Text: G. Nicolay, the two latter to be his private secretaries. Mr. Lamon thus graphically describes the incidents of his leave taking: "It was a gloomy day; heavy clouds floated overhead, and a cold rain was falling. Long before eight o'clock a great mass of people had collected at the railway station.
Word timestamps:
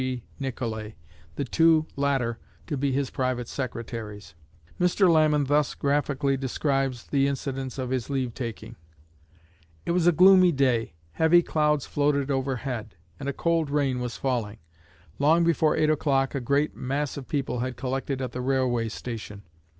G. 0.01 0.23
Nicolay, 0.39 0.95
the 1.35 1.45
two 1.45 1.85
latter 1.95 2.39
to 2.65 2.75
be 2.75 2.91
his 2.91 3.11
private 3.11 3.47
secretaries. 3.47 4.33
Mr. 4.79 5.07
Lamon 5.07 5.43
thus 5.43 5.75
graphically 5.75 6.35
describes 6.35 7.05
the 7.05 7.27
incidents 7.27 7.77
of 7.77 7.91
his 7.91 8.09
leave 8.09 8.33
taking: 8.33 8.77
"It 9.85 9.91
was 9.91 10.07
a 10.07 10.11
gloomy 10.11 10.53
day; 10.53 10.93
heavy 11.11 11.43
clouds 11.43 11.85
floated 11.85 12.31
overhead, 12.31 12.95
and 13.19 13.29
a 13.29 13.31
cold 13.31 13.69
rain 13.69 13.99
was 13.99 14.17
falling. 14.17 14.57
Long 15.19 15.43
before 15.43 15.75
eight 15.77 15.91
o'clock 15.91 16.33
a 16.33 16.41
great 16.41 16.75
mass 16.75 17.15
of 17.15 17.27
people 17.27 17.59
had 17.59 17.77
collected 17.77 18.23
at 18.23 18.31
the 18.31 18.41
railway 18.41 18.89
station. 18.89 19.43